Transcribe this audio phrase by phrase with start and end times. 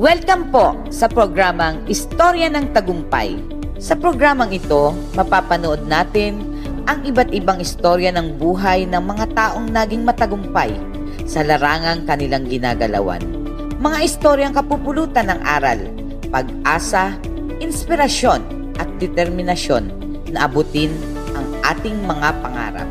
[0.00, 3.36] Welcome po sa programang Istorya ng Tagumpay.
[3.76, 6.40] Sa programang ito, mapapanood natin
[6.88, 10.72] ang iba't ibang istorya ng buhay ng mga taong naging matagumpay
[11.28, 13.20] sa larangang kanilang ginagalawan.
[13.76, 15.84] Mga istoryang kapupulutan ng aral,
[16.32, 17.20] pag-asa,
[17.60, 18.40] inspirasyon
[18.80, 19.92] at determinasyon
[20.32, 20.96] na abutin
[21.36, 21.44] ang
[21.76, 22.88] ating mga pangarap.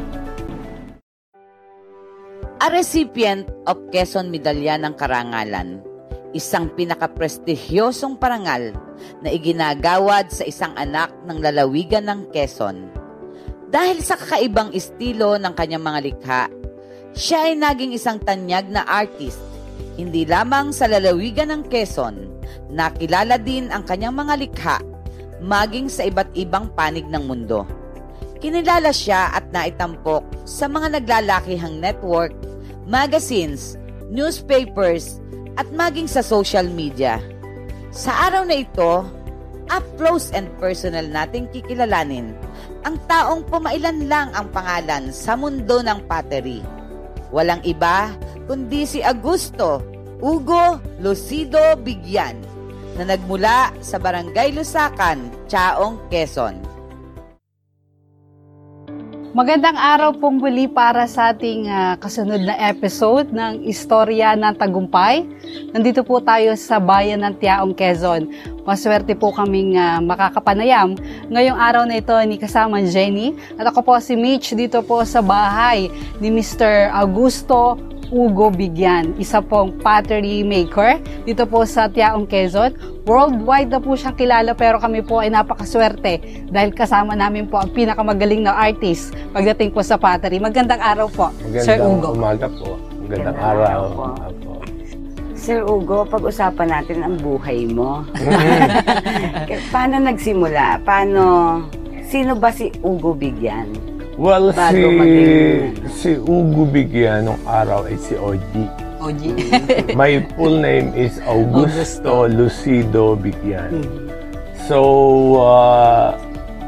[2.61, 5.88] A recipient of Quezon Medalya ng Karangalan,
[6.33, 8.75] isang pinakaprestigyosong parangal
[9.25, 12.89] na iginagawad sa isang anak ng lalawigan ng Quezon.
[13.69, 16.43] Dahil sa kakaibang estilo ng kanyang mga likha,
[17.13, 19.41] siya ay naging isang tanyag na artist,
[19.97, 22.29] hindi lamang sa lalawigan ng Quezon,
[22.69, 24.77] nakilala din ang kanyang mga likha
[25.39, 27.63] maging sa iba't ibang panig ng mundo.
[28.39, 32.31] Kinilala siya at naitampok sa mga naglalakihang network
[32.87, 33.75] magazines,
[34.09, 35.21] newspapers,
[35.59, 37.19] at maging sa social media.
[37.91, 39.03] Sa araw na ito,
[39.67, 42.31] up close and personal nating kikilalanin
[42.87, 46.63] ang taong pumailan lang ang pangalan sa mundo ng pottery.
[47.29, 48.15] Walang iba
[48.47, 49.83] kundi si Augusto
[50.23, 52.39] Ugo Lucido Bigyan
[52.97, 56.68] na nagmula sa Barangay Lusakan, Chaong, Quezon.
[59.29, 65.21] Magandang araw pong muli para sa ating uh, kasunod na episode ng Istorya ng Tagumpay.
[65.69, 68.25] Nandito po tayo sa bayan ng Tiaong, Quezon.
[68.65, 70.97] Maswerte po kaming uh, makakapanayam
[71.29, 73.37] ngayong araw na ito ni kasama Jenny.
[73.53, 76.89] At ako po si Mitch dito po sa bahay ni Mr.
[76.89, 77.77] Augusto
[78.09, 82.73] Ugo Bigyan, isa pong pottery maker dito po sa Tiaong Quezon.
[83.05, 86.17] Worldwide na po siyang kilala pero kami po ay napakaswerte
[86.49, 90.41] dahil kasama namin po ang pinakamagaling na artist pagdating po sa pottery.
[90.41, 92.07] Magandang araw po, Magandang Sir Ugo.
[92.11, 92.81] umaga po.
[92.99, 93.61] Magandang Magandang araw.
[93.63, 94.03] araw po.
[94.19, 94.51] Apo.
[95.33, 98.03] Sir Ugo, pag-usapan natin ang buhay mo.
[99.73, 100.81] Paano nagsimula?
[100.81, 101.23] Paano,
[102.03, 103.69] sino ba si Ugo Bigyan?
[104.19, 108.67] Well, Bago si, maging- si Ugo Bigyan nung araw ay si Oji.
[108.99, 109.31] Oji.
[109.95, 113.79] My full name is Augusto Lucido Bigyan.
[114.67, 116.19] So, uh,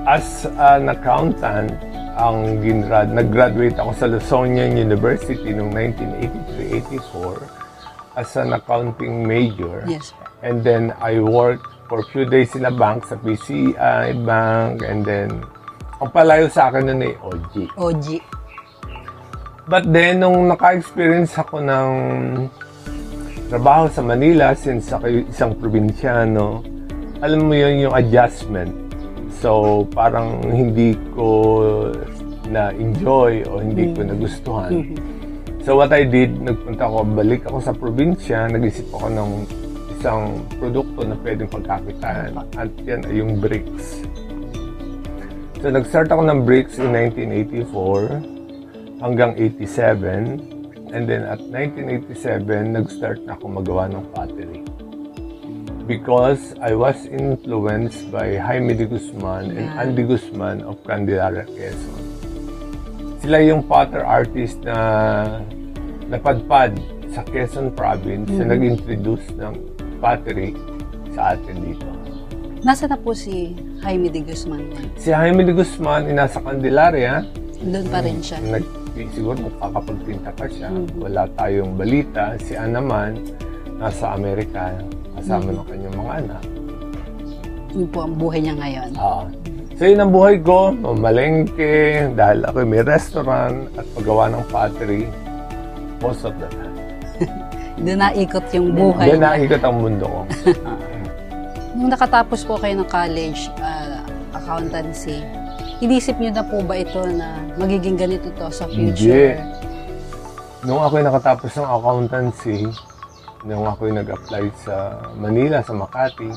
[0.08, 1.76] as an accountant,
[2.16, 5.76] ang ginrad, nag-graduate ako sa Luzonian University noong
[6.56, 9.84] 1983-84 as an accounting major.
[9.92, 10.16] yes.
[10.40, 15.04] And then I worked for a few days in a bank sa PCI Bank and
[15.04, 15.44] then
[16.02, 17.54] ang palayo sa akin nun ay OG.
[17.78, 18.18] Oji.
[19.70, 21.90] But then, nung naka-experience ako ng
[23.54, 26.66] trabaho sa Manila since ako isang probinsyano,
[27.22, 28.74] alam mo yun yung adjustment.
[29.38, 31.30] So, parang hindi ko
[32.50, 34.98] na-enjoy o hindi ko nagustuhan.
[35.62, 39.30] So, what I did, nagpunta ako, balik ako sa probinsya, nag-isip ako ng
[40.02, 42.34] isang produkto na pwedeng pagkakitaan.
[42.58, 44.02] At yan ay yung bricks.
[45.62, 50.90] So, nag-start ako ng bricks in 1984 hanggang 87.
[50.90, 54.66] And then at 1987, nag-start na ako magawa ng pottery.
[55.86, 59.70] Because I was influenced by Jaime de Guzman and.
[59.78, 62.02] Andy Guzman of Candelaria, Quezon.
[63.22, 65.46] Sila yung potter artist na
[66.10, 66.74] napadpad
[67.14, 69.54] sa Quezon province na nag-introduce ng
[70.02, 70.58] pottery
[71.14, 71.91] sa atin dito.
[72.62, 74.62] Nasa na po si Jaime de Guzman?
[74.94, 77.26] Si Jaime de Guzman, ay nasa Candelaria,
[77.62, 78.38] Doon pa rin siya.
[78.42, 78.66] Nag,
[79.14, 80.70] siguro magkakapagpinta pa siya.
[80.98, 82.38] Wala tayong balita.
[82.42, 83.22] Si Ann naman,
[83.82, 84.74] nasa Amerika,
[85.18, 86.44] kasama ng kanyang mga anak.
[87.74, 88.90] Yun po ang buhay niya ngayon.
[88.98, 89.26] Ah.
[89.78, 95.06] so yun ang buhay ko, mamalengke, dahil ako may restaurant at paggawa ng pottery
[96.02, 96.78] most of the time.
[97.86, 99.18] Doon naikot yung buhay.
[99.18, 100.22] Yan nakikita ang mundo ko.
[101.81, 104.06] Nung nakatapos po kayo ng college, ah,
[104.38, 105.18] accountancy,
[105.81, 109.42] inisip niyo na po ba ito na magiging ganito to sa future?
[110.61, 112.70] Nung ako'y nakatapos ng accountancy,
[113.50, 116.29] nung ako'y nag-apply sa Manila, sa Makati,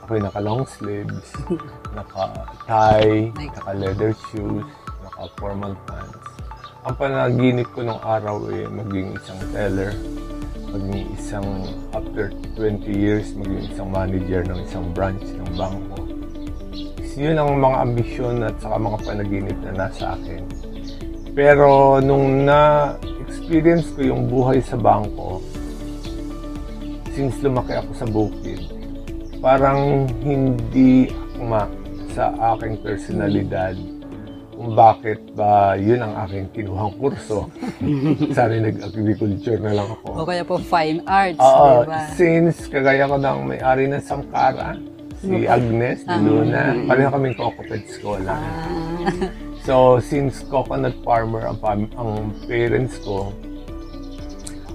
[0.00, 1.28] ako'y naka-long sleeves,
[2.00, 4.64] naka-tie, naka-leather shoes,
[5.04, 6.24] naka-formal pants.
[6.88, 9.92] Ang panaginip ko nung araw ay maging isang teller,
[10.78, 11.48] maging isang,
[11.96, 15.98] after 20 years, maging isang manager ng isang branch ng bangko.
[17.16, 20.44] Yun ang mga ambisyon at saka mga panaginip na nasa akin.
[21.32, 25.40] Pero nung na-experience ko yung buhay sa bangko,
[27.16, 28.60] since lumaki ako sa bukid,
[29.40, 31.64] parang hindi akma
[32.12, 33.95] sa aking personalidad
[34.56, 37.52] bakit ba yun ang aking kinuhang kurso.
[38.36, 40.06] Sana nag-agriculture na lang ako.
[40.16, 42.00] O kaya po fine arts, Oo, di ba?
[42.16, 44.80] since kagaya ko ng may-ari ng Samkara,
[45.20, 48.36] si Agnes de Luna, pareho kaming coconut scholar.
[48.36, 49.08] Ah.
[49.66, 53.34] So, since coconut farmer ang, pam- ang parents ko,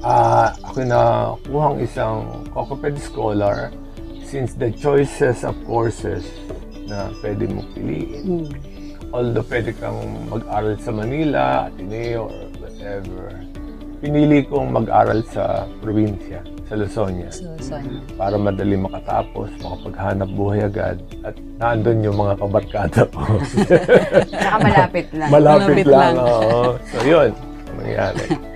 [0.04, 1.02] ah ako na
[1.48, 3.72] kuhang isang coconut scholar
[4.20, 6.28] since the choices of courses
[6.92, 8.24] na pwede mong piliin.
[8.28, 8.48] Hmm.
[9.12, 10.00] Although pwede kang
[10.32, 13.36] mag-aral sa Manila, Ateneo, or whatever.
[14.00, 17.76] Pinili kong mag-aral sa probinsya, sa Lusonia So, so,
[18.18, 20.98] para madali makatapos, makapaghanap buhay agad.
[21.28, 23.22] At nandun yung mga kabarkada ko.
[24.32, 25.30] Saka malapit lang.
[25.30, 26.14] Malapit, Malapit lang.
[26.16, 26.16] lang.
[26.24, 26.62] Oo.
[26.90, 27.30] So yun,
[27.68, 28.26] ang nangyari.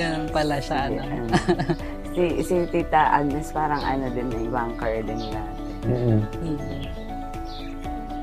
[0.00, 0.88] ganun pala siya.
[0.88, 1.02] Ano.
[2.16, 5.68] si, si Tita Agnes parang ano din, may banker din natin.
[5.86, 6.20] Mm-mm.
[6.40, 6.99] Hmm.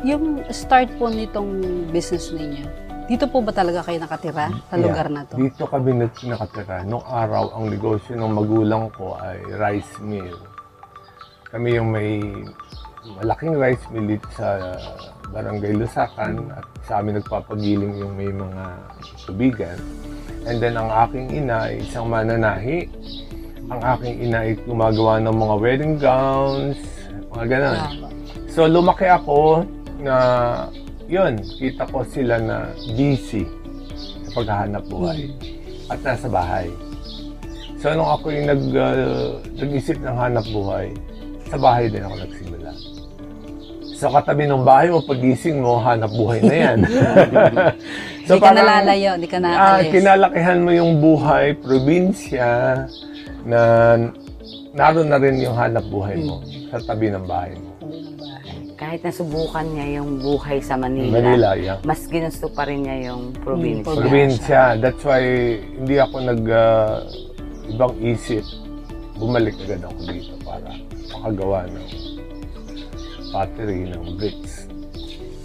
[0.05, 1.49] Yung start po nitong
[1.89, 2.69] business ninyo,
[3.09, 5.39] dito po ba talaga kayo nakatira sa lugar na to?
[5.39, 6.83] Dito kami nag- nakatira.
[6.83, 10.37] Nung araw, ang negosyo ng magulang ko ay rice mill.
[11.49, 12.19] Kami yung may
[13.23, 14.77] malaking rice mill dito sa
[15.31, 18.63] Barangay Lusakan at sa amin nagpapagiling yung may mga
[19.25, 19.79] tubigan.
[20.45, 22.91] And then ang aking ina ay isang mananahi.
[23.71, 26.79] Ang aking ina ay gumagawa ng mga wedding gowns,
[27.31, 27.79] mga ganun.
[28.51, 29.63] So lumaki ako
[30.07, 30.17] na
[31.07, 32.57] yun, kita ko sila na
[32.95, 33.43] busy
[34.23, 35.31] sa paghahanap buhay
[35.87, 36.67] at nasa bahay.
[37.77, 40.91] So nung ako yung nag, uh, nag-isip ng hanap buhay,
[41.47, 42.71] sa bahay din ako nagsimula.
[43.97, 46.77] Sa katabi ng bahay mo, pagising mo, hanap buhay na yan.
[48.27, 49.89] Hindi ka nalalayo, hindi ka Ah, naalis.
[49.89, 52.83] kinalakihan mo yung buhay, probinsya,
[53.47, 53.61] na
[54.75, 57.66] naroon na rin yung hanap buhay mo sa tabi ng bahay mo.
[58.77, 61.81] Kahit nasubukan niya yung buhay sa Manila, Manila, yeah.
[61.81, 63.89] mas ginusto pa rin niya yung probinsya.
[63.89, 64.61] Hmm, Probinsya.
[64.77, 65.21] That's why
[65.57, 67.01] hindi ako nag ah,
[67.73, 68.45] ibang isip.
[69.17, 70.69] Bumalik agad ako dito para
[71.09, 71.89] makagawa ng
[73.33, 74.69] pottery ng bricks.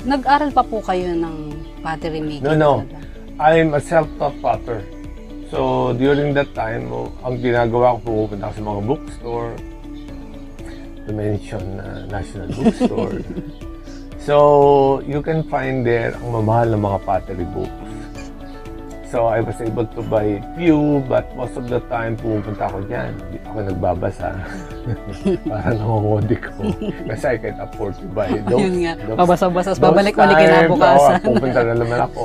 [0.04, 1.36] Nag-aral pa po kayo ng
[1.80, 2.44] pottery making?
[2.44, 2.72] No, no.
[2.84, 3.00] talaga?
[3.40, 4.84] I'm a self-taught potter.
[5.48, 6.92] So, during that time,
[7.24, 9.56] ang ginagawa ko, pupunta sa mga bookstore,
[11.06, 13.20] to mention uh, National Bookstore.
[14.26, 14.36] so,
[15.02, 17.74] you can find there ang mamahal ng mga pottery books.
[19.12, 23.12] So, I was able to buy few, but most of the time, pupunta ako dyan.
[23.12, 24.28] Hindi ako nagbabasa.
[25.52, 26.72] Para nangongodi ko.
[27.12, 28.64] Kasi I can afford to buy those.
[28.64, 31.18] Yun nga, those- pabasa-basas, those babalik ulit times, kinabukasan.
[31.20, 32.22] oo, pupunta na naman ako.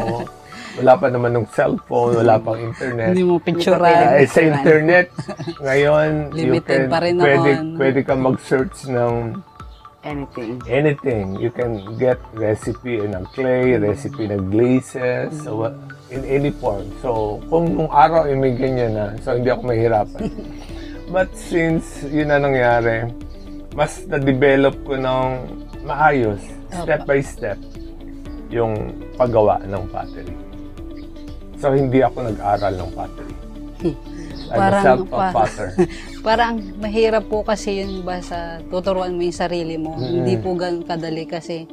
[0.78, 3.12] Wala pa naman ng cellphone, wala pang internet.
[3.12, 4.22] Hindi mo picturean.
[4.22, 5.10] Eh, sa internet,
[5.66, 7.50] ngayon, you Limited can, pa rin pwede,
[7.82, 9.14] pwede ka mag-search ng
[10.08, 10.64] Anything.
[10.72, 11.36] anything.
[11.36, 15.76] You can get recipe ng clay, recipe ng glazes, so what,
[16.08, 16.88] in any form.
[17.04, 20.32] So, kung nung araw ay may ganyan na, so hindi ako mahirapan.
[21.14, 23.12] But since yun na nangyari,
[23.76, 25.24] mas na-develop ko ng
[25.84, 26.40] maayos,
[26.72, 27.60] step by step,
[28.48, 30.47] yung paggawa ng pottery.
[31.58, 33.36] So, hindi ako nag-aral ng pottery.
[34.48, 35.68] I'm a Parang self-taught pa- potter.
[36.28, 39.96] Parang mahirap po kasi yun ba sa tuturuan mo yung sarili mo.
[39.96, 40.24] Mm.
[40.24, 41.68] Hindi po ganun kadali kasi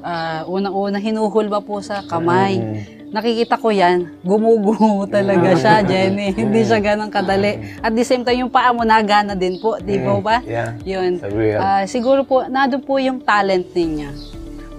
[0.00, 2.60] ah, unang-una hinuhulba po sa kamay.
[2.60, 2.76] Mm.
[3.14, 6.34] Nakikita ko yan, gumuguho talaga siya, Jenny.
[6.34, 7.78] Hindi siya ganun kadali.
[7.78, 10.42] At the same time, yung paa mo nagana din po, di po ba?
[10.42, 10.74] Yeah.
[10.82, 11.22] Yun.
[11.54, 14.10] Ah, siguro po, nado po yung talent ninyo.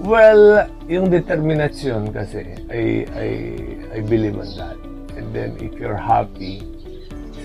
[0.04, 3.28] Well, yung determinasyon kasi, I, I,
[3.96, 4.78] I believe on that.
[5.16, 6.60] And then, if you're happy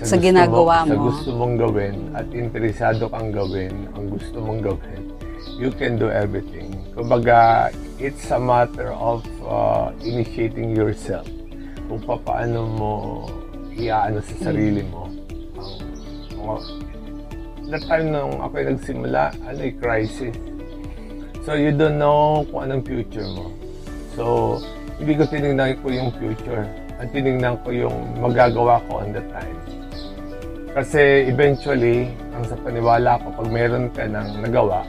[0.03, 1.07] Sa gusto ginagawa Sa mo.
[1.07, 5.13] gusto mong gawin at interesado kang gawin ang gusto mong gawin,
[5.55, 6.75] you can do everything.
[6.91, 11.29] Kumbaga, it's a matter of uh, initiating yourself.
[11.87, 12.93] Kung paano mo
[13.71, 15.07] iaano sa sarili mo
[16.35, 16.61] ang mga
[17.71, 20.35] that time nung ako nagsimula, ano yung crisis.
[21.47, 23.55] So, you don't know kung anong future mo.
[24.17, 24.59] So,
[25.01, 26.61] hindi ko tinignan ko yung future.
[27.01, 29.57] Ang tinignan ko yung magagawa ko on the time.
[30.77, 34.85] Kasi eventually, ang sa paniwala ko, pag meron ka ng nagawa,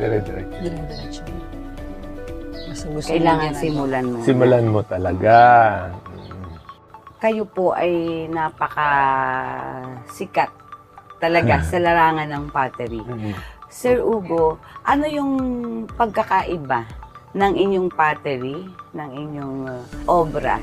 [0.00, 0.56] dire-diretso.
[0.64, 1.22] Dire-diretso.
[2.70, 4.16] Basta gusto mo Kailangan simulan mo.
[4.24, 5.36] Simulan mo talaga.
[5.92, 6.56] Mm.
[7.20, 7.92] Kayo po ay
[8.32, 8.88] napaka
[10.08, 10.48] sikat
[11.20, 13.04] talaga sa larangan ng pottery.
[13.04, 13.36] Mm.
[13.68, 14.56] Sir Ugo,
[14.88, 15.32] ano yung
[15.92, 20.58] pagkakaiba ng inyong pottery, ng inyong uh, obra,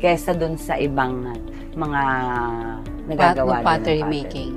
[0.00, 1.36] kesa dun sa ibang uh,
[1.76, 2.02] mga
[3.08, 4.52] nagagawa ng pottery making.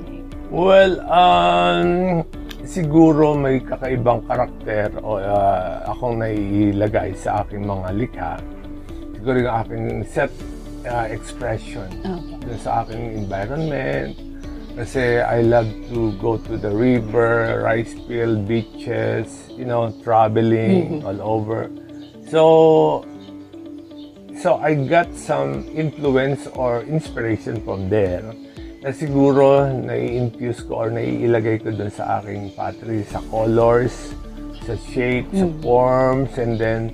[0.52, 2.22] Well, um,
[2.64, 8.32] siguro may kakaibang karakter o ah, akong nailagay sa aking mga likha.
[9.18, 10.32] Siguro yung aking set
[10.88, 11.88] ah, expression
[12.40, 14.33] dun sa aking environment.
[14.74, 21.22] Kasi I love to go to the river, rice field, beaches, you know, traveling all
[21.22, 21.70] over.
[22.26, 23.06] So,
[24.42, 28.26] so I got some influence or inspiration from there.
[28.82, 34.12] Na siguro nai-infuse ko or naiilagay ko dun sa aking pottery, sa colors,
[34.66, 36.90] sa shapes, sa forms, and then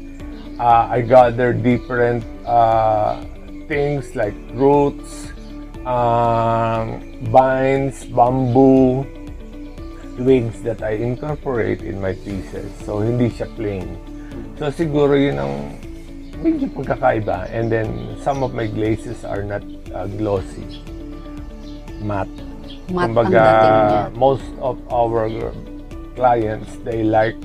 [0.60, 3.24] uh, I gather different uh,
[3.66, 5.32] things like roots,
[5.86, 9.06] um, vines, bamboo,
[10.16, 12.68] twigs that I incorporate in my pieces.
[12.84, 13.96] So, hindi siya plain.
[14.60, 15.54] So, siguro yun ang
[16.44, 17.48] medyo pagkakaiba.
[17.52, 20.84] And then, some of my glazes are not uh, glossy.
[22.04, 22.32] Matte.
[22.90, 23.44] Mat ang Kumbaga,
[24.18, 25.30] most of our
[26.18, 27.38] clients, they like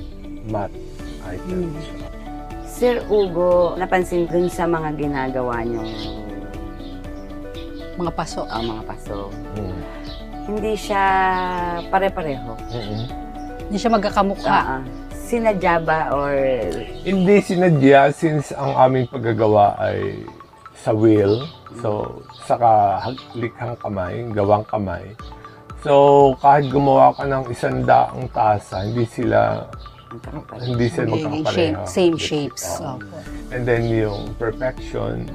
[0.50, 0.74] matte
[1.22, 1.80] items.
[2.66, 6.25] Sir Ugo, napansin dun sa mga ginagawa niyong
[7.96, 8.44] Mga paso.
[8.48, 9.32] ah, mga paso.
[9.56, 9.80] Mm.
[10.46, 11.04] Hindi siya
[11.90, 12.54] pare-pareho.
[12.70, 13.04] Mm-mm.
[13.66, 14.58] Hindi siya magkakamukha.
[14.78, 16.38] Ah, sinadya ba or
[17.02, 20.22] Hindi sinadya since ang aming paggagawa ay
[20.78, 21.50] sa wheel.
[21.82, 23.02] So, saka
[23.34, 25.18] likhang kamay, gawang kamay.
[25.82, 29.66] So, kahit gumawa ka ng isang daang tasa, hindi sila
[30.62, 31.82] hindi sila magkakapareho.
[31.84, 32.78] same shapes.
[32.78, 33.02] Opo.
[33.50, 35.26] And then yung perfection.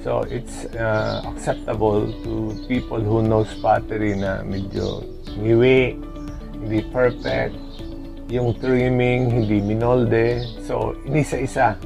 [0.00, 2.32] So, it's uh, acceptable to
[2.64, 5.04] people who knows pottery na medyo
[5.36, 5.92] ngiwi,
[6.56, 7.52] hindi perfect,
[8.26, 10.40] yung trimming, hindi minolde.
[10.62, 11.76] So, inisa-isa,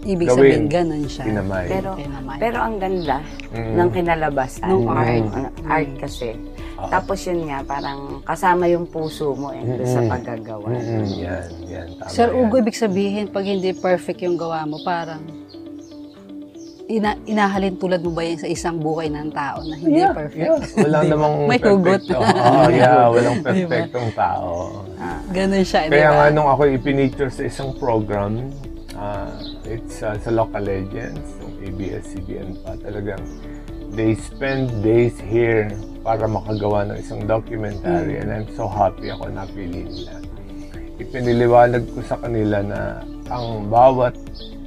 [0.00, 0.34] Ibig Gawin.
[0.34, 1.24] sabihin, ganun siya.
[1.28, 1.66] kinamay.
[1.68, 2.36] pero Kinamay.
[2.40, 3.20] pero ang ganda
[3.52, 3.74] Mm.
[3.76, 5.26] ng kinalabasan Nung ng art.
[5.28, 6.28] ang art kasi.
[6.74, 6.88] Oo.
[6.88, 10.72] Tapos yun nga parang kasama yung puso mo eh, doon sa paggagawa.
[10.72, 11.86] Mm-mm, yan, yan.
[11.94, 12.40] Tama Sir yan.
[12.40, 15.20] Ugo, ibig sabihin, pag hindi perfect yung gawa mo, parang
[16.90, 20.42] ina inahalin tulad mo ba yan sa isang buhay ng tao na hindi Yeah, perfect?
[20.42, 20.82] yeah.
[20.82, 22.02] Walang namang May hugot.
[22.02, 22.16] perfecto.
[22.18, 24.50] Oo, yeah, walang perfectong tao.
[25.30, 26.16] Ganun siya, Kaya ba?
[26.16, 28.50] nga nung ako ipiniture sa isang program,
[28.92, 29.30] ah,
[29.64, 33.22] it's ah, sa Local Legends, yung ABS-CBN pa, talagang
[33.90, 35.70] they spend days here
[36.00, 40.18] para makagawa ng isang documentary and I'm so happy ako napili nila.
[40.96, 42.80] Ipiniliwanag ko sa kanila na
[43.26, 44.12] ang bawat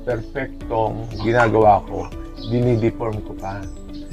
[0.03, 2.07] perfectong ginagawa ko,
[2.51, 3.59] dinideform ko pa.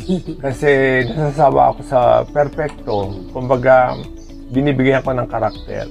[0.44, 3.94] Kasi nasasawa ako sa perfecto, kumbaga
[4.50, 5.86] binibigyan ko ng karakter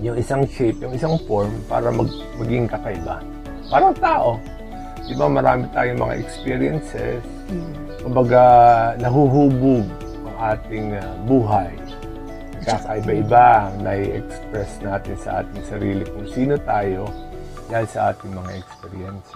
[0.00, 3.24] yung isang shape, yung isang form para mag, maging kakaiba.
[3.72, 4.36] Parang tao.
[5.06, 7.22] Di ba marami tayong mga experiences.
[8.04, 8.42] Kumbaga,
[9.00, 9.86] nahuhubog
[10.26, 11.72] ang ating ah, buhay.
[12.66, 17.06] Kakaiba-iba na i-express natin sa ating sarili kung sino tayo
[17.66, 19.26] dahil sa ating mga experience.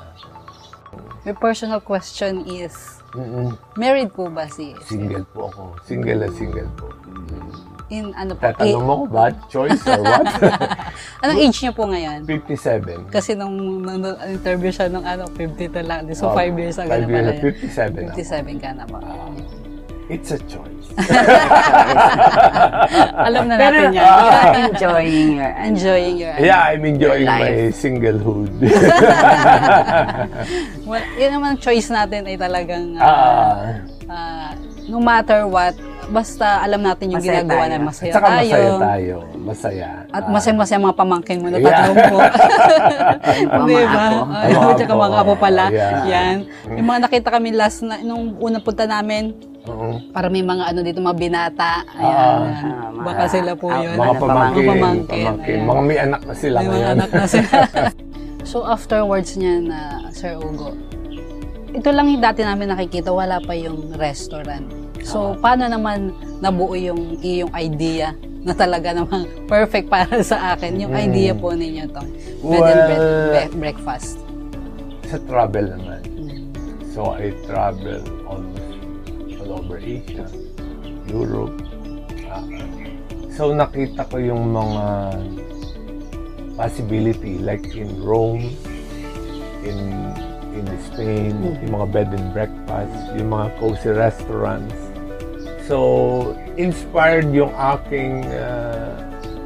[1.23, 2.75] My personal question is,
[3.11, 3.55] Mm-mm.
[3.75, 5.63] married po ba si Single po ako.
[5.83, 6.87] Single na single po.
[7.91, 8.47] in ano po?
[8.47, 9.35] Tatanong mo ko ba?
[9.51, 10.23] Choice or what?
[11.27, 12.23] Anong age niya po ngayon?
[12.23, 13.11] 57.
[13.11, 16.01] Kasi nung, nung, nung interview siya nung ano, 50 na lang.
[16.15, 17.55] So, Oh, 5 years ago na pala years, yun.
[17.67, 18.15] 57 ako.
[18.15, 18.99] 57 ka na ba?
[20.11, 20.67] It's a choice.
[23.23, 24.03] Alam na Pero natin yan.
[24.03, 26.35] you're enjoying your ano, Enjoying your...
[26.37, 27.79] Yeah, I'm enjoying Your my life.
[27.79, 28.51] singlehood.
[30.83, 33.79] Well, yun naman choice natin ay talagang uh, ah,
[34.11, 34.51] uh,
[34.85, 35.79] no matter what,
[36.11, 37.71] basta alam natin yung Masaya ginagawa tayo.
[37.71, 38.51] na at masaya saka tayo.
[38.51, 39.17] masaya tayo.
[39.41, 39.89] Masaya.
[40.11, 41.71] At masaya-masaya mga pamangkin mo na Yeah.
[41.71, 42.19] tatlong po.
[43.71, 44.03] Di Mga ba?
[44.03, 44.19] apo.
[44.29, 45.65] Ay, Mga tsaka mga apo pala.
[45.71, 46.03] Yeah.
[46.05, 46.37] Yan.
[46.75, 49.31] Yung mga nakita kami last na, nung unang punta namin,
[49.65, 50.01] oo.
[50.11, 51.85] para may mga ano dito, mga binata.
[51.91, 52.07] Ayan.
[52.07, 52.41] Ah.
[52.41, 53.95] Ah, mga- Baka sila po ah, yun.
[53.95, 54.31] Mga pamangkin.
[54.57, 55.55] Mga pamangkin, pamangkin.
[55.55, 55.67] ayan.
[55.67, 56.95] Mga may anak na sila May mga ngayon.
[56.95, 57.59] anak na sila.
[58.51, 59.79] so afterwards niya na
[60.11, 60.73] Sir Ugo,
[61.71, 64.67] ito lang yung dati namin nakikita, wala pa yung restaurant.
[65.01, 70.91] So, paano naman nabuo yung iyong idea na talaga namang perfect para sa akin, yung
[70.91, 71.05] Mm.
[71.07, 72.03] idea po ninyo to,
[72.43, 74.19] bed and bread, Well, bre- breakfast.
[75.07, 76.01] Sa travel naman.
[76.91, 78.60] So, I travel almost
[79.51, 80.31] all over Asia,
[81.11, 81.59] Europe.
[83.35, 84.87] So, nakita ko yung mga
[86.55, 88.55] possibility like in Rome,
[89.67, 89.81] in
[90.55, 91.35] in Spain,
[91.67, 94.75] yung mga bed and breakfast, yung mga cozy restaurants.
[95.67, 98.95] So, inspired yung aking ah,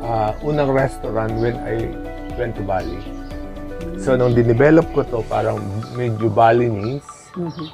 [0.05, 1.93] ah, unang restaurant when I
[2.37, 3.01] went to Bali.
[4.01, 5.61] So, nung dinevelop ko to, parang
[5.97, 7.24] medyo Balinese.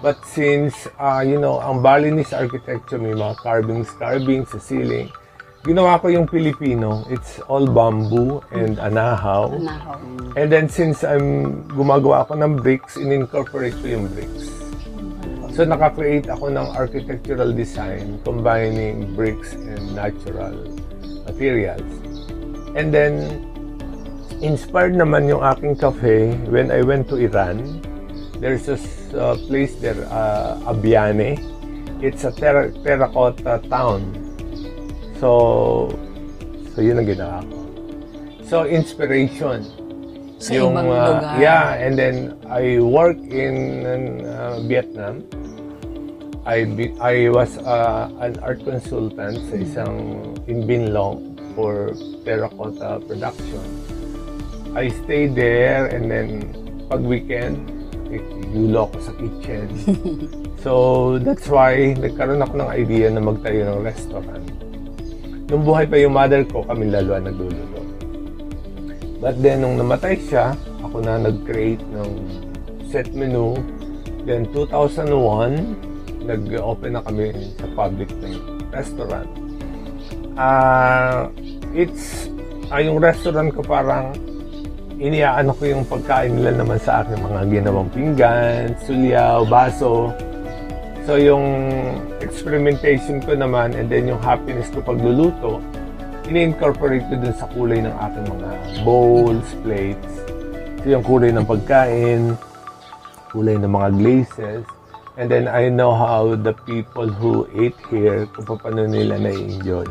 [0.01, 5.13] But since, ah, you know, ang Balinese architecture, may mga carvings, carvings sa ceiling.
[5.61, 7.05] ginawa ko yung Filipino.
[7.13, 9.53] It's all bamboo and anahaw.
[9.53, 10.01] Anahaw.
[10.37, 14.49] And then since I'm gumagawa ako ng bricks, in-incorporate ko yung bricks.
[15.53, 20.57] So nakakreate ako ng architectural design combining bricks and natural
[21.29, 21.85] materials.
[22.73, 23.45] And then
[24.41, 27.85] inspired naman yung aking cafe when I went to Iran.
[28.41, 28.81] There's a
[29.13, 31.37] uh, place there, uh, Abiane.
[32.01, 34.17] It's a terra- terracotta town.
[35.21, 35.93] So,
[36.73, 37.59] so yun ang ginawa ko.
[38.49, 39.69] So, inspiration.
[40.41, 41.37] Sa ibang uh, lugar.
[41.37, 45.29] Yeah, and then I work in uh, Vietnam.
[46.49, 49.93] I be, I was uh, an art consultant sa isang
[50.49, 51.93] in Binlong for
[52.25, 53.61] terracotta production.
[54.73, 56.49] I stayed there and then
[56.89, 57.61] pag weekend,
[58.51, 59.67] yulo ako sa kitchen.
[60.65, 60.73] so
[61.23, 64.47] that's why nagkaroon ako ng idea na magtayo ng restaurant.
[65.51, 67.83] Nung buhay pa yung mother ko, kami lalo nagluluto.
[69.21, 72.11] But then, nung namatay siya, ako na nag-create ng
[72.89, 73.59] set menu.
[74.25, 78.35] Then, 2001, nag-open na kami sa public ng
[78.73, 79.29] restaurant.
[80.39, 81.29] Ah,
[81.75, 82.33] it's,
[82.73, 84.15] ah, yung restaurant ko parang
[85.01, 90.13] iniaano ko yung pagkain nila naman sa akin, mga ginawang pinggan, sulyaw, baso.
[91.09, 91.73] So, yung
[92.21, 95.65] experimentation ko naman and then yung happiness ko pagluluto,
[96.29, 98.51] ini-incorporate ko dun sa kulay ng aking mga
[98.85, 100.13] bowls, plates.
[100.85, 102.37] So, yung kulay ng pagkain,
[103.33, 104.65] kulay ng mga glazes.
[105.17, 109.89] And then, I know how the people who ate here, kung paano nila na-enjoy.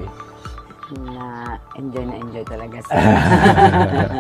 [1.06, 3.10] Na enjoy na enjoy talaga sila.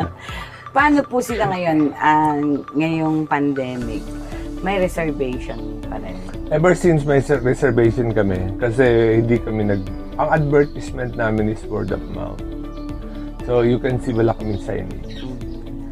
[0.70, 2.38] Paano po sila ngayon, ah,
[2.78, 4.06] ngayong pandemic?
[4.62, 6.14] May reservation pa rin.
[6.54, 9.82] Ever since may ser- reservation kami, kasi hindi kami nag...
[10.22, 12.38] Ang advertisement namin is word of mouth.
[13.50, 15.26] So, you can see wala kami signage.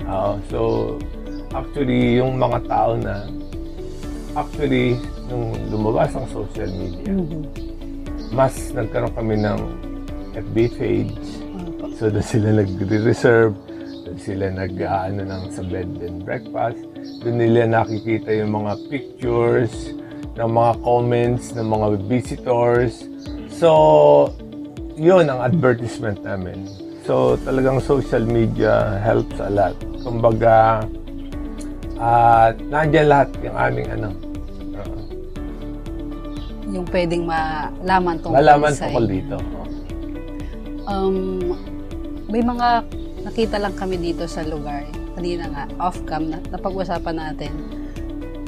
[0.06, 0.38] Oo.
[0.52, 0.60] so,
[1.58, 3.26] actually, yung mga tao na...
[4.38, 7.18] Actually, nung lumabas ang social media,
[8.30, 9.60] mas nagkaroon kami ng
[10.38, 11.26] FB page.
[11.98, 13.58] So, doon sila nagre-reserve.
[14.18, 16.82] Sila nag-ano ng sa bed and breakfast.
[17.22, 19.94] Doon nila nakikita yung mga pictures,
[20.38, 23.06] ng mga comments, ng mga visitors.
[23.50, 23.70] So,
[24.94, 26.66] yun ang advertisement namin.
[27.06, 29.78] So, talagang social media helps a lot.
[30.02, 30.86] Kumbaga,
[31.98, 34.10] at nandiyan lahat yung aming ano,
[34.78, 35.02] uh,
[36.68, 39.14] Yung pwedeng malaman tungkol malaman sa tungkol inyo.
[39.14, 39.38] dito.
[40.86, 41.18] Um,
[42.28, 42.84] may mga
[43.28, 44.88] nakita lang kami dito sa lugar.
[45.14, 47.52] Kanina nga, off-cam, na, napag-usapan natin.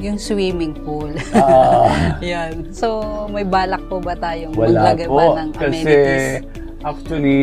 [0.00, 1.12] Yung swimming pool.
[1.36, 1.92] Ah,
[2.24, 2.72] Yan.
[2.72, 5.14] So, may balak po ba tayong Wala maglagay po.
[5.14, 6.24] ba ng Kasi amenities?
[6.80, 7.42] actually,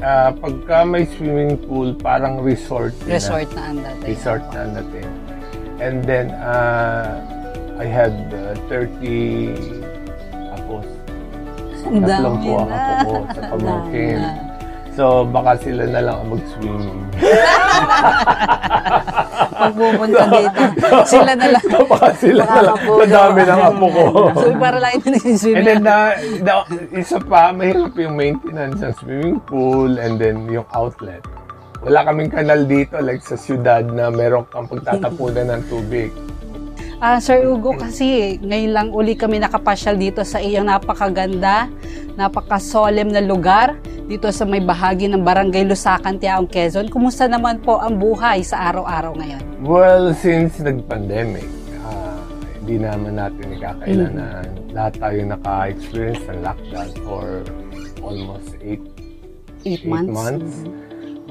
[0.00, 2.96] ah, pagka may swimming pool, parang resort.
[2.98, 3.14] yun na.
[3.14, 4.08] Resort na ang dating.
[4.08, 5.06] Resort na natin.
[5.76, 7.20] And then, uh,
[7.74, 9.52] I had uh, 30
[10.50, 10.86] apos.
[11.82, 12.78] Ang dami po ang na.
[12.96, 14.18] apo ko sa pamangkin.
[14.92, 17.00] So, baka sila na lang ang mag-swimming.
[19.62, 20.60] Pag pupunta dito,
[21.08, 21.64] sila na lang.
[21.92, 22.76] baka sila na lang.
[22.76, 24.02] Madami ng apo ko.
[24.36, 25.64] So, para lang ito And nagsiswimming.
[25.64, 25.96] then, na,
[26.44, 26.52] na,
[26.92, 31.24] isa pa, mahirap yung maintenance ng swimming pool and then yung outlet.
[31.82, 36.12] Wala kaming kanal dito, like sa syudad na meron kang pagtatapunan ng tubig.
[37.02, 41.66] Ah, Sir Ugo, kasi ngayon lang uli kami nakapasyal dito sa iyong napakaganda,
[42.14, 43.74] napaka-solemn na lugar
[44.06, 46.86] dito sa may bahagi ng Barangay Lusacan, Tiaong Quezon.
[46.86, 49.42] Kumusta naman po ang buhay sa araw-araw ngayon?
[49.66, 51.42] Well, since nag-pandemic,
[51.82, 52.22] ah,
[52.62, 54.28] hindi naman natin ikakailan na
[54.70, 57.42] lahat tayo naka-experience ng lockdown for
[57.98, 58.78] almost 8
[59.66, 60.14] Eight Eight months?
[60.14, 60.54] months.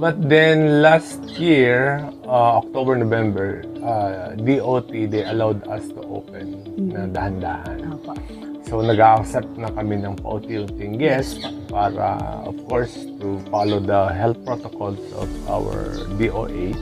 [0.01, 6.57] But then last year, uh, October, November, uh, DOT, they allowed us to open
[6.89, 8.01] na dahan-dahan.
[8.01, 8.17] Opo.
[8.65, 12.17] So nag-accept na kami ng paunti-unting guests para
[12.49, 16.81] of course to follow the health protocols of our DOH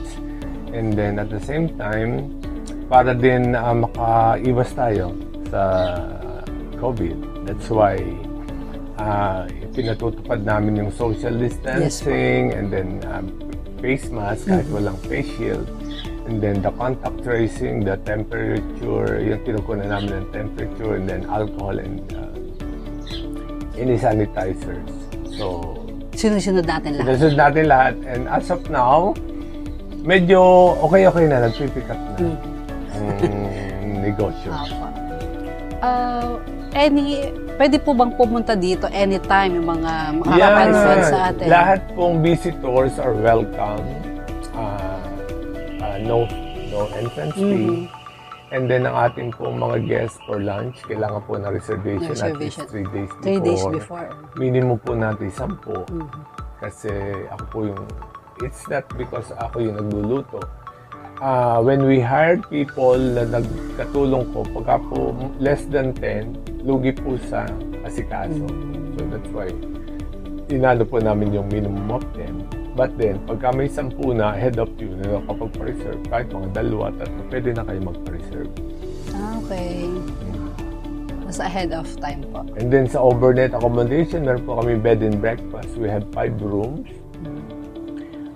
[0.72, 2.32] and then at the same time
[2.88, 5.12] para din uh, makaiwas tayo
[5.52, 5.92] sa
[6.80, 7.44] COVID.
[7.44, 8.00] That's why
[9.00, 13.32] uh, pinatutupad namin yung social distancing and then um,
[13.80, 15.66] face mask kahit walang face shield.
[16.30, 21.74] And then the contact tracing, the temperature, yung kinukuha namin ng temperature and then alcohol
[21.74, 22.30] and uh,
[23.74, 24.86] any sanitizers.
[25.34, 25.74] So,
[26.14, 27.16] Sinusunod natin lahat.
[27.16, 27.96] Sinusod natin lahat.
[28.06, 29.16] And as of now,
[30.04, 30.38] medyo
[30.84, 31.48] okay-okay na.
[31.48, 32.36] Nagpipick up na
[33.00, 33.16] Mm.
[33.16, 34.52] ang negosyo.
[35.80, 36.36] Ah,
[36.76, 39.92] any, pwede po bang pumunta dito anytime yung mga
[40.24, 41.48] makakapansin sa atin?
[41.52, 43.84] Lahat pong visitors are welcome.
[44.56, 45.04] Uh,
[45.84, 46.24] uh, no
[46.72, 47.92] no entrance fee.
[47.92, 48.00] Mhm.
[48.50, 52.58] And then ang ating pong mga guests for lunch, kailangan po ng reservation, at least
[52.58, 52.66] Reservation.
[52.66, 53.22] 3 days before.
[53.22, 54.08] Three days before.
[54.42, 55.54] Minimum po natin 10.
[55.86, 56.10] Mhm.
[56.58, 56.90] Kasi
[57.30, 57.84] ako po yung,
[58.42, 60.42] it's not because ako yung nagluluto.
[61.20, 67.20] Ah, when we hired people na nagkatulong ko, pagka po less than 10, lugi po
[67.28, 67.44] sa
[67.84, 68.48] asikaso.
[68.96, 69.52] So that's why,
[70.48, 72.72] inano po namin yung minimum of 10.
[72.72, 77.22] But then, pagka may 10 na head of you na nakapag-reserve, kahit mga dalawa, tatlo,
[77.28, 78.52] pwede na kayo mag-reserve.
[79.12, 79.92] Ah, okay.
[81.28, 82.48] Mas ahead of time po.
[82.56, 85.76] And then sa overnight accommodation, meron po kami bed and breakfast.
[85.76, 86.88] We have five rooms.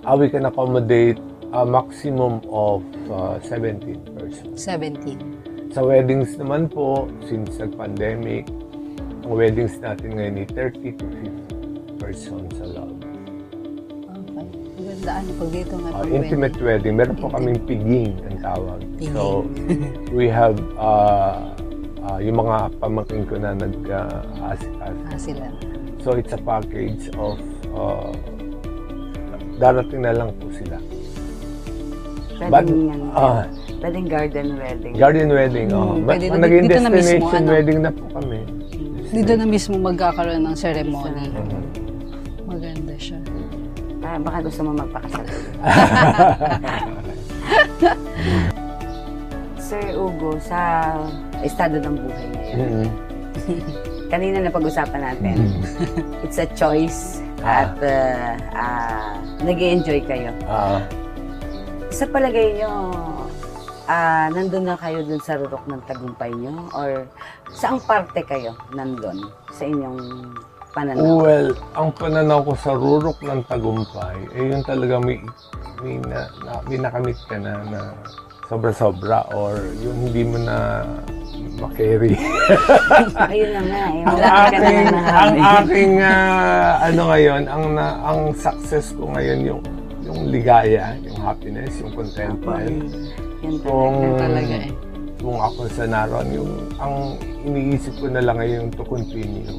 [0.04, 1.16] Uh, we can accommodate
[1.54, 4.58] a maximum of uh, 17 persons.
[4.58, 5.70] 17.
[5.70, 8.50] Sa weddings naman po, since nag-pandemic,
[9.22, 11.06] ang weddings natin ngayon ay 30 to
[11.94, 12.98] 50 persons loob.
[12.98, 14.46] Okay.
[14.82, 16.94] Maganda ano pag dito nga Uh, intimate wedding.
[16.98, 18.80] Meron po kaming piging ang tawag.
[18.98, 19.14] Piging.
[19.14, 19.46] So,
[20.18, 21.54] we have uh,
[22.02, 24.96] uh, yung mga pamangkin ko na nag-aasikas.
[25.06, 25.46] Ah, sila.
[26.02, 27.38] So it's a package of
[27.72, 28.10] uh,
[29.56, 30.82] darating na lang po sila.
[32.44, 33.44] But, Pwedeng, ano, ah,
[33.78, 34.92] pwedeng garden wedding.
[34.94, 35.96] garden wedding, oh.
[35.96, 37.50] Ma- pwede na- naging dito na mismo, destination ano?
[37.50, 38.38] wedding na po kami.
[39.08, 41.24] Dito na mismo magkakaroon ng ceremony.
[41.30, 41.60] Mhm.
[42.44, 43.18] Maganda siya.
[44.00, 45.24] Ah, baka gusto mo magpakasal.
[49.58, 50.92] Sir Ugo, sa
[51.40, 52.86] estado ng buhay ngayon, Mhm.
[54.12, 56.22] kanina na pag-usapan natin, Mhm.
[56.22, 57.64] it's a choice Ah.
[57.64, 59.08] at uh, uh,
[59.40, 60.28] nag enjoy kayo.
[60.44, 60.80] Ah,
[61.94, 62.90] Sa palagay nyo,
[63.86, 66.66] ah nandun na kayo dun sa rurok ng tagumpay nyo?
[66.74, 67.06] Or
[67.54, 70.02] saang parte kayo nandun sa inyong
[70.74, 71.22] pananaw?
[71.22, 75.22] well, ang pananaw ko sa rurok ng tagumpay, eh yun talaga may,
[75.86, 77.94] may, na, na, may nakamit ka na, na
[78.50, 80.82] sobra-sobra or yung hindi mo na
[81.62, 82.18] makarry.
[83.30, 84.02] Ayun na nga, eh.
[84.02, 89.62] ang aking ng ang aking ah, ano ngayon ang na, ang success ko ngayon yung
[90.14, 92.88] yung ligaya, yung happiness, yung contentment.
[93.42, 94.72] Yun Kung talaga eh.
[95.20, 99.58] kung ako sa naroon, yung ang iniisip ko na lang ngayon to continue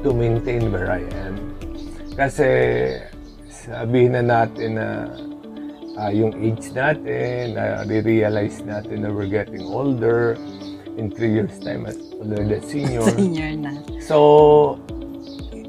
[0.00, 1.34] to maintain where I am.
[2.14, 2.48] Kasi
[3.50, 4.88] sabihin na natin na
[6.00, 10.40] ah, yung age natin, na realize natin na we're getting older,
[10.96, 13.02] in three years time at already senior.
[13.16, 13.72] Senior na.
[14.04, 14.76] So,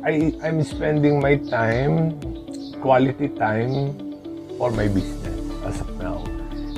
[0.04, 2.18] I, I'm spending my time,
[2.82, 3.94] quality time,
[4.62, 6.22] for my business as of now.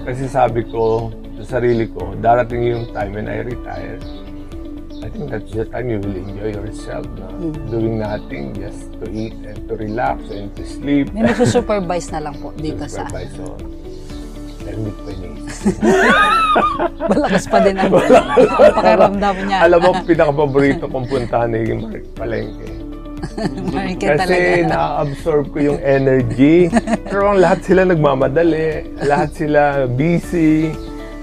[0.08, 1.12] Kasi sabi ko
[1.44, 4.00] sa sarili ko, darating yung time when I retire,
[5.04, 7.28] I think that's the time you will enjoy yourself na
[7.68, 11.12] doing nothing, just to eat and to relax and to sleep.
[11.12, 13.52] May nagsusupervise na lang po dito sa Supervise, so,
[14.63, 15.76] helmet pa iniisip.
[17.04, 19.58] Malakas pa din ang, ang pakiramdam niya.
[19.68, 22.83] Alam mo, pinaka-paborito kong puntahan yung Mar- Palengke.
[24.04, 26.68] Kasi na-absorb ko yung energy.
[27.08, 28.98] Pero ang lahat sila nagmamadali.
[29.04, 30.74] Lahat sila busy.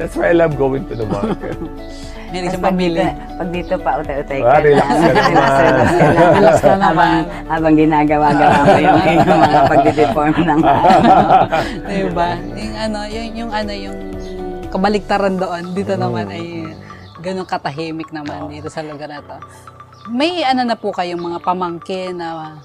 [0.01, 1.61] That's why I love going to the market.
[2.31, 2.95] May Tapos isang pag pamili.
[2.95, 4.47] dito, pag dito pa, utay-utay ka.
[4.49, 5.51] Ah, relax ka naman.
[6.31, 7.19] relax, ka ka habang, naman.
[7.51, 10.61] habang ginagawa-gawa mo yung, yung mga pagdideform ng...
[11.91, 12.29] diba?
[12.55, 13.99] Yung ano, yung, yung ano, yung
[14.71, 16.71] kabaliktaran doon, dito naman ay
[17.21, 19.37] ganun katahimik naman dito sa lugar na to.
[20.09, 22.57] May ano na po kayong mga pamangkin na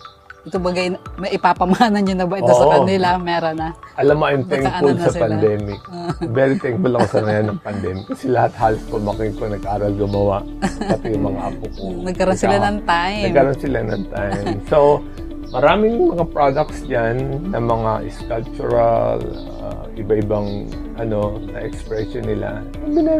[0.45, 2.73] ito bagay, may ipapamana nyo na ba ito sa Oo.
[2.77, 3.17] kanila?
[3.17, 3.73] Meron na.
[3.97, 5.23] Alam mo, I'm Baka thankful ano na sa sila.
[5.25, 5.79] pandemic.
[6.21, 8.05] Very thankful ako sa ngayon ng pandemic.
[8.05, 10.37] Kasi lahat halos pamakin ko nag-aral gumawa.
[10.61, 11.83] Pati yung mga apo ko.
[12.13, 13.25] Nagkaroon sila ng time.
[13.25, 14.45] Nagkaroon sila ng time.
[14.69, 15.01] So,
[15.51, 19.19] maraming mga products dyan na mga sculptural,
[19.61, 22.63] uh, iba-ibang ano, na expression nila.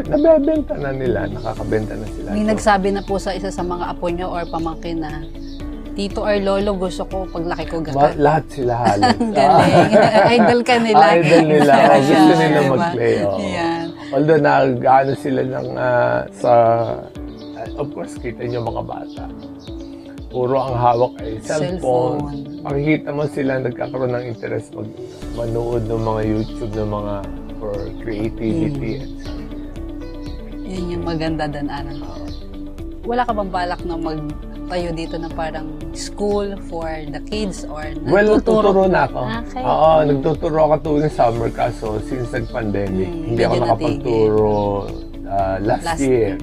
[0.08, 2.28] Nabebenta na nila, nakakabenta na sila.
[2.32, 5.22] May nagsabi na po sa isa sa mga apo nyo or pamangkin na
[5.96, 8.20] Tito or Lolo, gusto ko paglaki ko ma- gaka.
[8.20, 9.16] lahat sila halos.
[9.36, 9.92] Galing.
[10.36, 11.04] Idol ka nila.
[11.08, 11.72] Ah, idol nila.
[11.72, 13.16] Oh, gusto nila mag-play.
[13.24, 13.40] Oh.
[13.40, 13.86] Yan.
[14.12, 16.52] Although nag-ano sila ng ah, sa
[17.56, 19.24] ah, of course kita niyo mga bata.
[20.26, 22.18] Puro ang hawak ay cellphone.
[22.18, 22.62] Cellphone.
[22.66, 24.88] Makikita mo sila nagkakaroon ng interest mag
[25.38, 27.14] manood ng mga YouTube ng mga
[27.56, 28.94] for creativity.
[29.00, 29.46] Mm.
[30.66, 31.94] Yun yung maganda doon, ano.
[33.06, 38.34] Wala ka bang balak na magtayo dito na parang school for the kids or Well,
[38.34, 38.74] nagtuturo?
[38.74, 39.20] nagtuturo na ako.
[39.46, 39.62] Okay.
[39.62, 44.56] Oo, nagtuturo ako tuwing summer kaso since nag-pandemic, Hmm, hindi ako nakapagturo
[45.24, 46.34] ah, last, Last year.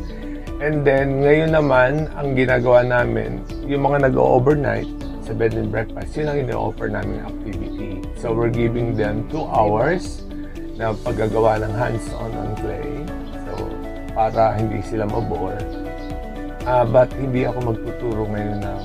[0.63, 4.87] And then, ngayon naman, ang ginagawa namin, yung mga nag-overnight
[5.19, 7.99] sa bed and breakfast, yun ang ino-offer namin activity.
[8.15, 10.23] So, we're giving them two hours
[10.79, 13.03] na paggagawa ng hands-on on clay.
[13.43, 13.67] So,
[14.15, 15.59] para hindi sila mabore.
[16.63, 18.83] Ah, but hindi ako magtuturo ngayon ng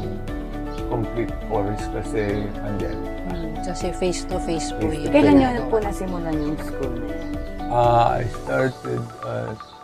[0.90, 3.14] complete course kasi pandemic.
[3.30, 5.14] Hmm, Kasi face-to-face po yun.
[5.14, 7.30] Kailan nyo po nasimulan yung school na yun?
[7.70, 9.77] Uh, I started at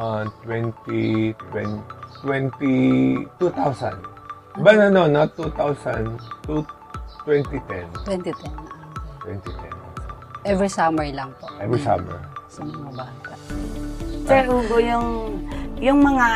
[0.00, 1.82] uh, 20, 20,
[2.24, 4.00] 20, 2000.
[4.64, 6.66] But no, no, not 2000, to
[7.28, 7.86] 2010.
[8.08, 8.48] 2010.
[9.28, 9.80] 2010.
[10.48, 11.52] Every summer lang po.
[11.60, 12.16] Every summer.
[12.48, 13.32] Sa mga bata.
[14.24, 15.06] Sir Hugo, yung
[15.80, 16.28] yung mga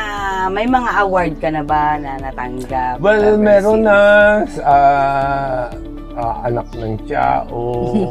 [0.53, 3.01] may mga award ka na ba na natanggap?
[3.01, 3.97] Well, meron na
[4.61, 5.63] uh,
[6.17, 7.61] uh, Anak ng Tiao,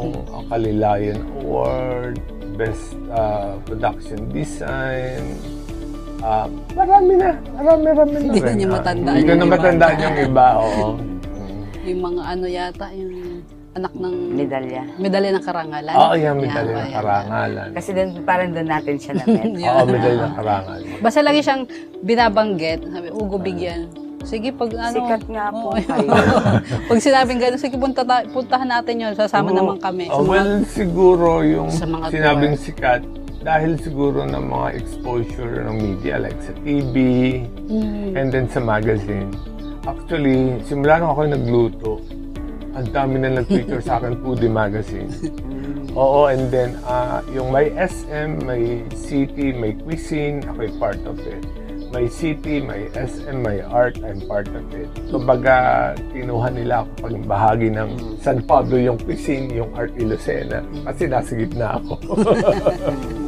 [0.51, 2.19] Kalilayan Award,
[2.55, 5.23] Best uh, Production Design,
[6.17, 7.37] Ah, marami na.
[7.53, 8.55] Marami, marami na Hindi na rin.
[8.55, 10.85] niya Ah, matandaan Hindi ko yung na matandaan yung iba, oo.
[11.85, 13.13] Yung mga ano yata, yung
[13.75, 14.81] anak ng medalya.
[14.97, 15.93] medalya ng karangalan.
[15.93, 17.67] Oo, yung medalya Yan, ng karangalan.
[17.77, 19.51] Kasi doon parang doon natin siya na-met.
[19.69, 20.87] Oo, medalya ng karangalan.
[20.97, 21.63] Basta lagi siyang
[22.01, 22.79] binabanggit.
[22.89, 23.85] Sabi, Ugo, bigyan.
[24.25, 24.97] Sige, pag ano.
[24.97, 25.77] Sikat nga po oo.
[25.77, 26.09] kayo.
[26.89, 29.13] pag sinabing gano'n, sige, punta ta- puntahan natin yun.
[29.13, 29.57] Sasama Oo.
[29.61, 30.09] naman kami.
[30.09, 33.05] Oh, well, siguro yung Sa mga sinabing sikat,
[33.45, 36.95] dahil siguro ng mga exposure ng media like sa TV
[37.69, 38.17] Mm.
[38.17, 39.29] and then sa magazine.
[39.85, 41.91] Actually, simula nung ako nagluto,
[42.73, 45.07] ang dami na nag-feature sa akin foodie magazine.
[45.93, 51.39] Oo, and then ah, yung may SM, may city, may cuisine, ako'y part of it.
[51.95, 54.91] May city, may SM, may art, I'm part of it.
[55.07, 60.59] Kumbaga, kinuha nila ako paging bahagi ng San Pablo yung cuisine, yung art Ilocena.
[60.83, 61.95] Kasi nasa gitna ako.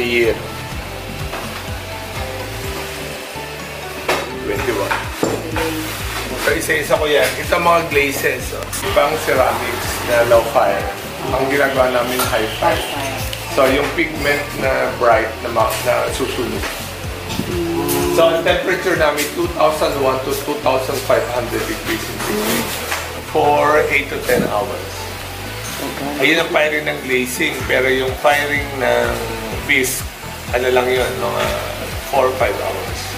[0.00, 0.32] Pati year.
[4.48, 4.88] 21.
[6.40, 7.28] So, isa-isa ko yan.
[7.36, 8.56] Ito mga glazes.
[8.56, 8.64] Oh.
[8.64, 10.88] Ibang ceramics na low fire.
[11.36, 12.80] Ang ginagawa namin high fire.
[13.52, 16.64] So, yung pigment na bright na, na susunog.
[18.16, 20.32] So, ang temperature namin 2,001 to
[20.64, 20.96] 2,500
[21.68, 22.72] degrees centigrade
[23.36, 24.92] for 8 to 10 hours.
[26.24, 29.39] Ayun ang firing ng glazing, pero yung firing ng
[29.70, 30.02] bisque,
[30.50, 31.44] ano lang yun, mga
[32.10, 33.09] 4 or 5 hours.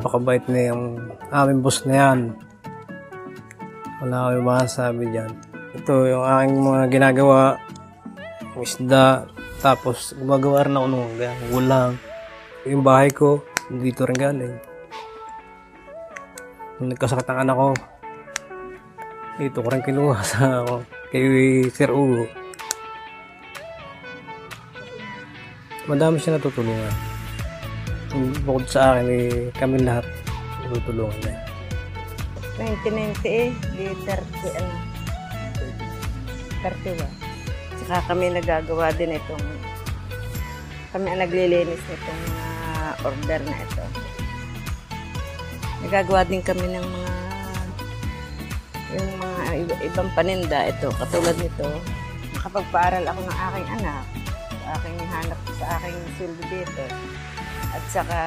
[0.00, 2.32] Napakabait na yung aming boss na yan.
[4.00, 5.28] Wala kami masasabi dyan.
[5.76, 7.60] Ito yung aking mga ginagawa.
[8.56, 9.28] Yung isda.
[9.60, 11.92] Tapos gumagawa rin ako nung ganyan, gulang.
[12.64, 14.56] Yung bahay ko, dito rin galing.
[16.80, 17.68] Nung nagkasakit ang anak ko,
[19.36, 20.80] dito ko rin kinuha sa ako,
[21.12, 22.24] kay Sir Ugo.
[25.84, 27.19] Madami siya natutulungan.
[28.42, 30.02] Bukod sa akin, eh, kami lahat
[30.66, 31.36] natutulungan niya.
[32.58, 34.74] 2090 eh, di 30 ano.
[36.60, 37.06] 31.
[37.86, 39.46] Saka kami nagagawa din itong
[40.90, 42.48] kami ang naglilinis nitong mga
[43.06, 43.84] order na ito.
[45.86, 47.14] Nagagawa din kami ng mga
[48.90, 50.90] yung mga iba- ibang paninda ito.
[50.98, 51.66] Katulad nito,
[52.34, 54.04] nakapagpaaral ako ng aking anak.
[54.70, 56.84] aking hanap sa aking silbi dito.
[57.70, 58.20] At saka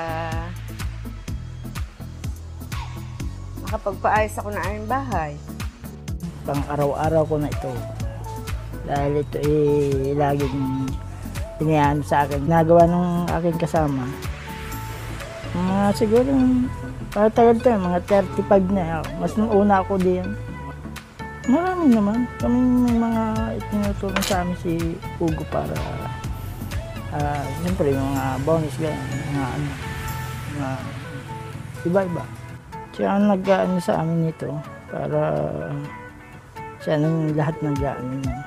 [3.68, 5.34] makapagpaayos ako ng aming bahay.
[6.44, 7.72] pang araw-araw ko na ito.
[8.84, 10.92] Dahil ito eh, laging
[11.56, 12.44] pinayaan sa akin.
[12.44, 14.04] Nagawa ng aking kasama.
[15.56, 16.30] Mga siguro,
[17.16, 18.00] patagal to, mga
[18.44, 19.00] 35 na.
[19.24, 20.28] Mas nung una ako din.
[21.48, 22.28] Marami naman.
[22.44, 22.58] Kami
[22.92, 23.24] mga
[23.60, 25.76] itinutulong sa amin si Hugo para
[27.14, 29.72] ah siyempre yung mga bonus ganyan, mga ano,
[30.54, 30.72] mga
[31.86, 32.24] iba-iba.
[32.94, 34.50] Siya ang nag-ano sa amin nito
[34.90, 35.22] para
[36.82, 38.38] siya nang lahat ng gaano niya.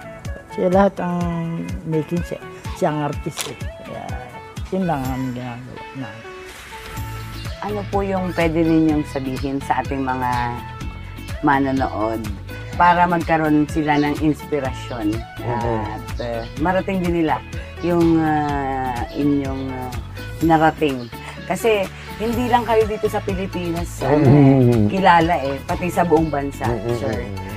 [0.55, 1.21] Siya lahat ang
[1.87, 2.41] making siya.
[2.79, 3.59] Siya ang artist eh.
[3.87, 4.05] Kaya
[4.71, 6.09] yun lang ang ginagawa na.
[7.67, 10.31] Ano po yung pwede ninyong sabihin sa ating mga
[11.43, 12.23] manonood
[12.77, 17.41] para magkaroon sila ng inspirasyon at uh, marating din nila
[17.83, 19.93] yung uh, inyong uh,
[20.41, 21.09] narating.
[21.47, 21.85] Kasi
[22.17, 24.89] hindi lang kayo dito sa Pilipinas ano, eh, Mm.
[24.89, 26.65] kilala eh, pati sa buong bansa.
[26.65, 27.23] Mm, mm, Sure.
[27.23, 27.55] mm.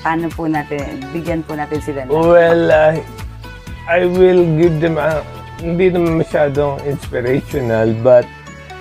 [0.00, 0.80] Paano po natin,
[1.12, 2.96] bigyan po natin sila ng Well, uh,
[3.84, 5.20] I will give them, a,
[5.60, 8.24] hindi naman masyadong inspirational, but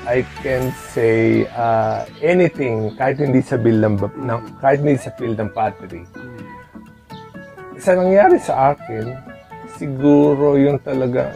[0.08, 5.36] I can say uh, anything, kahit hindi sa field ng, ng, kahit hindi sa field
[5.36, 6.08] ng pottery.
[7.78, 9.12] Sa nangyari sa akin,
[9.80, 11.32] siguro yung talaga,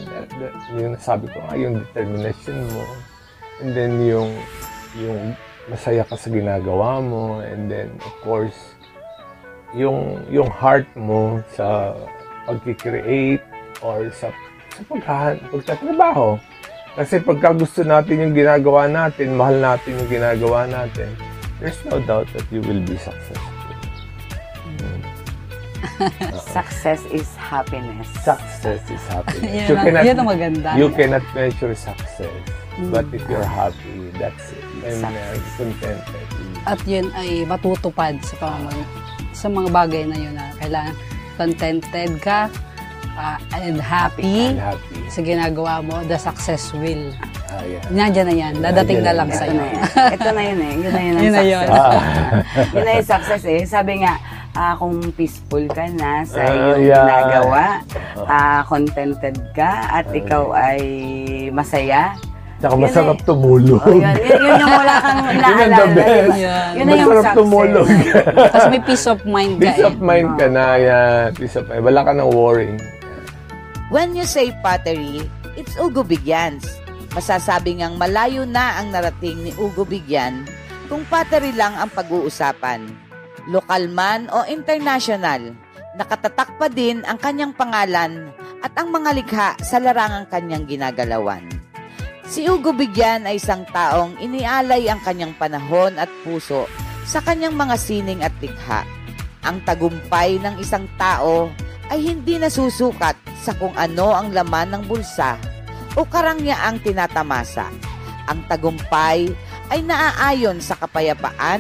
[0.76, 2.84] yung sabi ko nga, yung determination mo,
[3.64, 4.36] and then yung,
[5.00, 5.32] yung
[5.72, 8.76] masaya ka sa ginagawa mo, and then of course,
[9.74, 11.98] yung yung heart mo sa
[12.46, 13.42] pagki-create
[13.82, 14.30] or sa
[14.74, 16.38] sa paghahan, pagtatrabaho.
[16.94, 21.10] Kasi pagka gusto natin yung ginagawa natin, mahal natin yung ginagawa natin,
[21.58, 23.63] there's no doubt that you will be successful.
[26.50, 28.08] success is happiness.
[28.20, 29.44] Success is happiness.
[29.46, 30.70] Yan, you ang- cannot, yan ang maganda.
[30.74, 32.32] you cannot measure success.
[32.90, 33.54] But if you're Mm.
[33.54, 34.66] happy, that's it.
[34.84, 35.14] And uh,
[35.56, 36.28] contented.
[36.64, 40.96] At yun ay matutupad sa pamamagitan sa mga bagay na yun na kailangan
[41.36, 42.48] contented ka
[43.14, 45.06] ah, and happy And happy.
[45.08, 47.14] sa ginagawa mo, the success will.
[47.48, 47.84] Ah, yeah.
[47.88, 48.54] Nandiyan na yan.
[48.58, 49.70] Dadating na lang Nandiyan sa Ito na iyo.
[49.70, 49.84] yun.
[50.10, 50.74] Ito na yun eh.
[50.74, 51.54] Yun na yun ang Yun na success.
[51.54, 51.68] yun.
[51.70, 51.94] Ah.
[52.72, 53.62] yun na yung success eh.
[53.64, 54.14] Sabi nga,
[54.54, 57.02] ah, kung peaceful ka na sa Ah, iyong yeah.
[57.02, 57.64] ginagawa,
[58.24, 60.80] ah, contented ka, at ikaw ay
[61.50, 62.14] masaya.
[62.56, 63.26] Tsaka Yun masarap eh.
[63.26, 63.82] tumulog.
[63.82, 65.76] O yun, yun, yun yung wala kang Yun ang naalala.
[65.76, 66.38] the best.
[66.72, 67.36] Yun na yung Masarap success.
[67.36, 67.88] tumulog.
[68.48, 69.86] Kasi may peace of mind ka Peace eh.
[69.86, 71.26] of mind ka na, yan.
[71.34, 71.84] Peace of mind.
[71.84, 72.72] Wala ka nang worry.
[73.90, 76.64] When you say pottery, it's Ugo Bigyans.
[77.12, 80.48] Masasabi ngang malayo na ang narating ni Ugo Bigyan
[80.88, 82.90] kung pottery lang ang pag-uusapan.
[83.50, 85.52] Lokal man o international,
[86.00, 88.32] nakatatak pa din ang kanyang pangalan
[88.64, 91.44] at ang mga likha sa larangang kanyang ginagalawan.
[92.24, 96.72] Si Ugo Bigyan ay isang taong inialay ang kanyang panahon at puso
[97.04, 98.88] sa kanyang mga sining at likha.
[99.44, 101.52] Ang tagumpay ng isang tao
[101.92, 105.36] ay hindi nasusukat sa kung ano ang laman ng bulsa
[106.00, 107.68] o karangyaang tinatamasa.
[108.32, 109.28] Ang tagumpay
[109.68, 111.60] ay naaayon sa kapayapaan,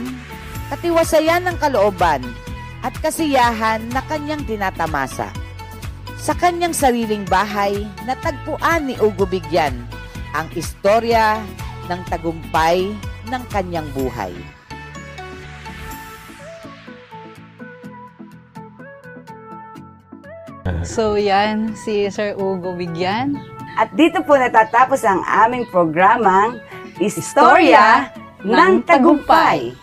[0.74, 2.26] katiwasayan ng kalooban,
[2.82, 5.30] at kasiyahan na kanyang tinatamasa.
[6.18, 9.78] Sa kanyang sariling bahay, natagpuan ni Ugo Bigyan
[10.34, 11.38] ang istorya
[11.86, 12.90] ng tagumpay
[13.30, 14.34] ng kanyang buhay.
[20.82, 23.38] So yan, si Sir Ugo Bigyan.
[23.78, 26.58] At dito po natatapos ang aming programang
[26.98, 28.10] Istorya
[28.42, 29.83] ng Tagumpay.